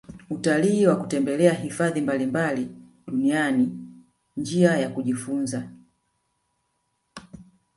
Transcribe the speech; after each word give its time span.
Utalii 0.29 0.85
wa 0.87 0.95
kutembelea 0.95 1.53
hifadhi 1.53 2.01
mbalimbali 2.01 2.67
duniani 3.07 3.79
i 4.37 4.41
jia 4.41 4.77
ya 4.77 4.89
kujifunza 4.89 5.71